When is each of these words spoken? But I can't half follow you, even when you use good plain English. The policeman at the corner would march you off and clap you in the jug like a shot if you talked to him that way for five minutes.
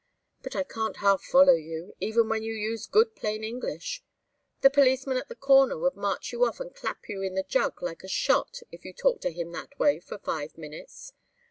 But 0.41 0.55
I 0.55 0.63
can't 0.63 0.97
half 0.97 1.21
follow 1.21 1.53
you, 1.53 1.93
even 1.99 2.27
when 2.27 2.41
you 2.41 2.53
use 2.55 2.87
good 2.87 3.13
plain 3.15 3.43
English. 3.43 4.03
The 4.61 4.71
policeman 4.71 5.17
at 5.17 5.29
the 5.29 5.35
corner 5.35 5.77
would 5.77 5.95
march 5.95 6.31
you 6.31 6.43
off 6.43 6.59
and 6.59 6.73
clap 6.73 7.07
you 7.07 7.21
in 7.21 7.35
the 7.35 7.43
jug 7.43 7.83
like 7.83 8.01
a 8.03 8.07
shot 8.07 8.61
if 8.71 8.83
you 8.83 8.93
talked 8.93 9.21
to 9.21 9.31
him 9.31 9.51
that 9.51 9.77
way 9.77 9.99
for 9.99 10.17
five 10.17 10.57
minutes. 10.57 11.13